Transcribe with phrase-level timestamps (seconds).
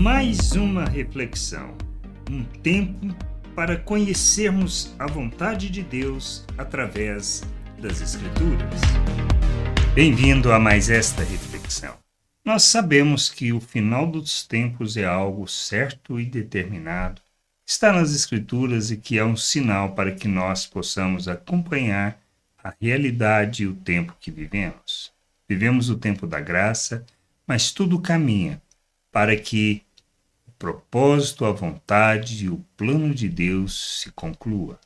[0.00, 1.76] Mais uma reflexão,
[2.30, 3.14] um tempo
[3.54, 7.42] para conhecermos a vontade de Deus através
[7.78, 8.80] das Escrituras.
[9.94, 11.98] Bem-vindo a mais esta reflexão.
[12.42, 17.20] Nós sabemos que o final dos tempos é algo certo e determinado,
[17.66, 22.18] está nas Escrituras e que é um sinal para que nós possamos acompanhar
[22.64, 25.12] a realidade e o tempo que vivemos.
[25.46, 27.04] Vivemos o tempo da graça,
[27.46, 28.62] mas tudo caminha
[29.12, 29.82] para que
[30.60, 34.78] propósito, a vontade e o plano de Deus se conclua,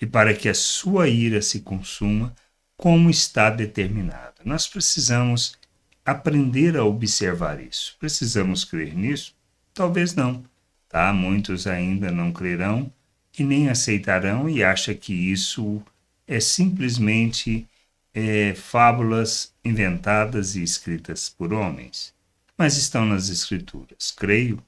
[0.00, 2.34] e para que a sua ira se consuma
[2.78, 4.36] como está determinada.
[4.42, 5.58] Nós precisamos
[6.04, 7.94] aprender a observar isso.
[8.00, 9.34] Precisamos crer nisso?
[9.74, 10.42] Talvez não.
[10.88, 11.12] Tá?
[11.12, 12.90] Muitos ainda não crerão
[13.38, 15.82] e nem aceitarão e acham que isso
[16.26, 17.68] é simplesmente
[18.14, 22.14] é, fábulas inventadas e escritas por homens.
[22.56, 24.10] Mas estão nas Escrituras.
[24.10, 24.62] Creio.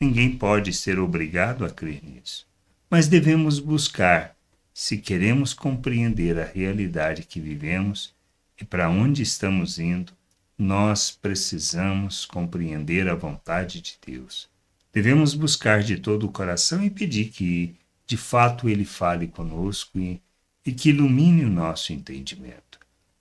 [0.00, 2.46] Ninguém pode ser obrigado a crer nisso.
[2.88, 4.34] Mas devemos buscar,
[4.72, 8.14] se queremos compreender a realidade que vivemos
[8.60, 10.12] e para onde estamos indo,
[10.58, 14.48] nós precisamos compreender a vontade de Deus.
[14.92, 17.74] Devemos buscar de todo o coração e pedir que,
[18.06, 20.20] de fato, Ele fale conosco e
[20.64, 22.78] e que ilumine o nosso entendimento.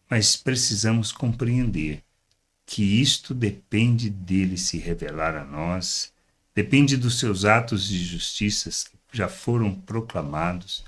[0.09, 2.03] Mas precisamos compreender
[2.65, 6.11] que isto depende dele se revelar a nós,
[6.55, 8.69] depende dos seus atos de justiça
[9.07, 10.83] que já foram proclamados.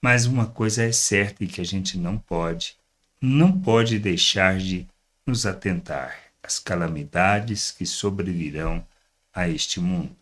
[0.00, 2.76] Mas uma coisa é certa e que a gente não pode,
[3.20, 4.86] não pode deixar de
[5.26, 8.84] nos atentar às calamidades que sobrevirão
[9.32, 10.16] a este mundo.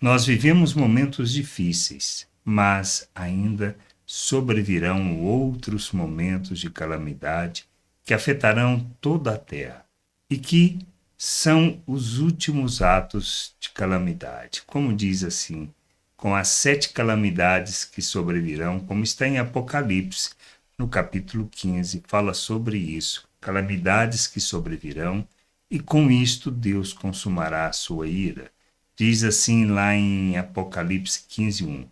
[0.00, 7.66] Nós vivemos momentos difíceis, mas ainda sobrevirão outros momentos de calamidade
[8.04, 9.84] que afetarão toda a terra
[10.28, 10.78] e que
[11.24, 14.64] são os últimos atos de calamidade.
[14.66, 15.70] Como diz assim,
[16.16, 20.30] com as sete calamidades que sobrevirão, como está em Apocalipse,
[20.76, 25.24] no capítulo 15, fala sobre isso, calamidades que sobrevirão,
[25.70, 28.50] e com isto Deus consumará a sua ira.
[28.96, 31.86] Diz assim lá em Apocalipse 15, 1.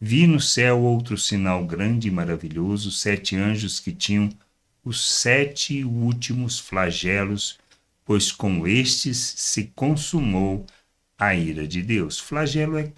[0.00, 4.30] Vi no céu outro sinal grande e maravilhoso, sete anjos que tinham
[4.84, 7.58] os sete últimos flagelos,
[8.06, 10.64] pois com estes se consumou
[11.18, 12.18] a ira de Deus.
[12.18, 12.90] Flagelo é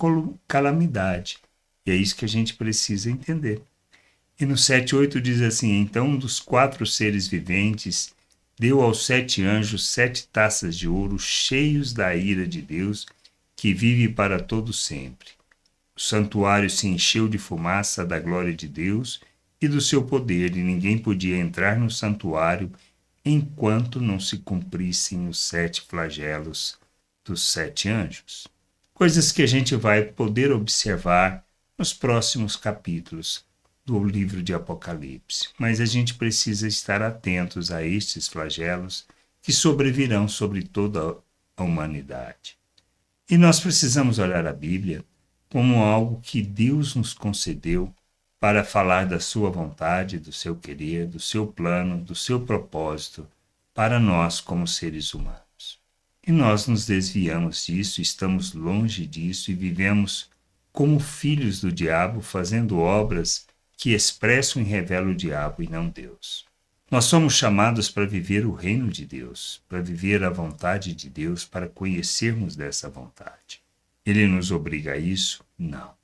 [0.46, 1.38] calamidade,
[1.84, 3.62] e é isso que a gente precisa entender.
[4.38, 8.14] E no 7,8 diz assim: Então um dos quatro seres viventes
[8.58, 13.06] deu aos sete anjos sete taças de ouro cheios da ira de Deus,
[13.56, 15.30] que vive para todo sempre.
[15.96, 19.20] O santuário se encheu de fumaça da glória de Deus
[19.60, 22.70] e do seu poder, e ninguém podia entrar no santuário
[23.28, 26.78] enquanto não se cumprissem os sete flagelos
[27.24, 28.46] dos sete anjos.
[28.94, 31.44] Coisas que a gente vai poder observar
[31.76, 33.44] nos próximos capítulos
[33.84, 35.48] do livro de Apocalipse.
[35.58, 39.06] Mas a gente precisa estar atentos a estes flagelos
[39.40, 41.16] que sobrevirão sobre toda
[41.56, 42.58] a humanidade.
[43.30, 45.04] E nós precisamos olhar a Bíblia
[45.50, 47.94] como algo que Deus nos concedeu
[48.40, 53.26] para falar da sua vontade, do seu querer, do seu plano, do seu propósito
[53.74, 55.80] para nós como seres humanos.
[56.26, 60.30] E nós nos desviamos disso, estamos longe disso e vivemos
[60.72, 63.46] como filhos do diabo, fazendo obras
[63.76, 66.44] que expressam e revelam o diabo e não Deus.
[66.90, 71.44] Nós somos chamados para viver o reino de Deus, para viver a vontade de Deus,
[71.44, 73.60] para conhecermos dessa vontade.
[74.06, 75.44] Ele nos obriga a isso?
[75.58, 75.97] Não.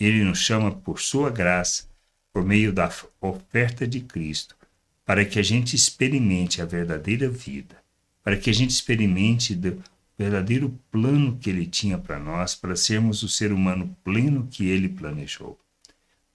[0.00, 1.84] Ele nos chama por sua graça,
[2.32, 2.90] por meio da
[3.20, 4.56] oferta de Cristo,
[5.04, 7.76] para que a gente experimente a verdadeira vida,
[8.22, 9.82] para que a gente experimente o
[10.16, 14.88] verdadeiro plano que ele tinha para nós, para sermos o ser humano pleno que ele
[14.88, 15.58] planejou,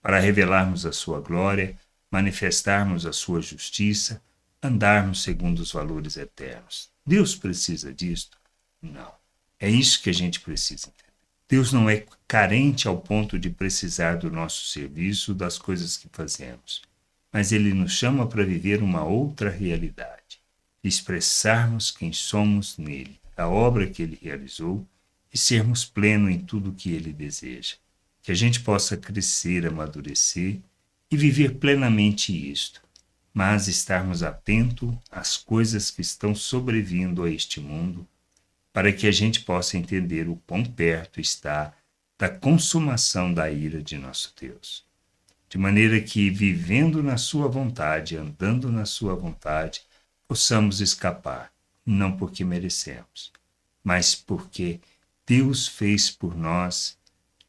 [0.02, 1.78] para revelarmos a sua glória,
[2.12, 4.22] manifestarmos a sua justiça,
[4.62, 6.90] andarmos segundo os valores eternos.
[7.06, 8.38] Deus precisa disto?
[8.82, 9.12] Não.
[9.60, 11.05] É isso que a gente precisa entender.
[11.48, 16.82] Deus não é carente ao ponto de precisar do nosso serviço, das coisas que fazemos,
[17.32, 20.42] mas Ele nos chama para viver uma outra realidade,
[20.84, 24.88] expressarmos quem somos nele, a obra que Ele realizou
[25.32, 27.76] e sermos plenos em tudo que Ele deseja.
[28.24, 30.60] Que a gente possa crescer, amadurecer
[31.12, 32.82] e viver plenamente isto,
[33.32, 38.08] mas estarmos atentos às coisas que estão sobrevindo a este mundo
[38.76, 41.74] para que a gente possa entender o quão perto está
[42.20, 44.84] da consumação da ira de nosso Deus.
[45.48, 49.82] De maneira que, vivendo na Sua vontade, andando na Sua vontade,
[50.28, 51.54] possamos escapar,
[51.86, 53.32] não porque merecemos,
[53.82, 54.82] mas porque
[55.26, 56.98] Deus fez por nós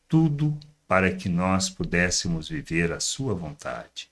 [0.07, 0.57] tudo
[0.87, 4.09] para que nós pudéssemos viver a Sua vontade.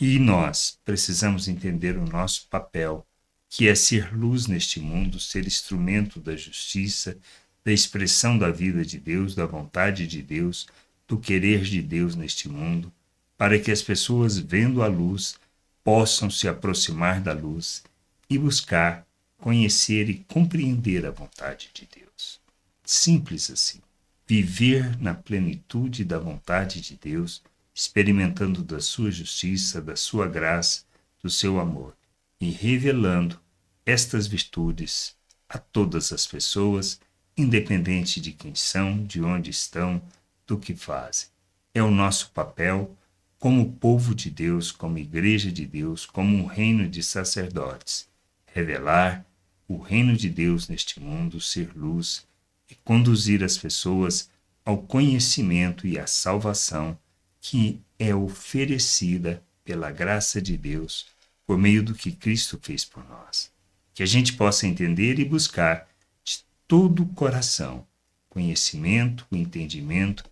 [0.00, 3.06] E nós precisamos entender o nosso papel,
[3.56, 7.16] que é ser luz neste mundo, ser instrumento da justiça,
[7.64, 10.66] da expressão da vida de Deus, da vontade de Deus,
[11.06, 12.92] do querer de Deus neste mundo,
[13.38, 15.36] para que as pessoas, vendo a luz,
[15.84, 17.84] possam se aproximar da luz
[18.28, 19.06] e buscar
[19.38, 22.40] conhecer e compreender a vontade de Deus.
[22.84, 23.78] Simples assim.
[24.26, 27.40] Viver na plenitude da vontade de Deus,
[27.72, 30.82] experimentando da sua justiça, da sua graça,
[31.22, 31.94] do seu amor
[32.40, 33.43] e revelando
[33.86, 35.14] estas virtudes
[35.48, 37.00] a todas as pessoas,
[37.36, 40.02] independente de quem são, de onde estão,
[40.46, 41.28] do que fazem.
[41.72, 42.96] É o nosso papel
[43.38, 48.08] como povo de Deus, como igreja de Deus, como um reino de sacerdotes,
[48.46, 49.24] revelar
[49.68, 52.26] o reino de Deus neste mundo, ser luz
[52.70, 54.30] e conduzir as pessoas
[54.64, 56.98] ao conhecimento e à salvação
[57.40, 61.06] que é oferecida pela graça de Deus
[61.46, 63.53] por meio do que Cristo fez por nós.
[63.94, 65.88] Que a gente possa entender e buscar
[66.22, 67.86] de todo o coração
[68.34, 70.24] conhecimento, entendimento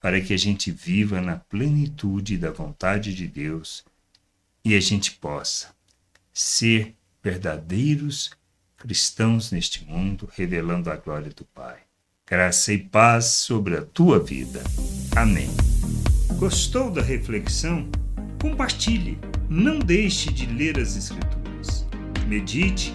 [0.00, 3.84] para que a gente viva na plenitude da vontade de Deus
[4.64, 5.74] e a gente possa
[6.32, 8.30] ser verdadeiros
[8.78, 11.80] cristãos neste mundo, revelando a glória do Pai.
[12.26, 14.62] Graça e paz sobre a tua vida.
[15.14, 15.50] Amém.
[16.38, 17.90] Gostou da reflexão?
[18.40, 19.18] Compartilhe.
[19.50, 21.86] Não deixe de ler as Escrituras.
[22.26, 22.94] Medite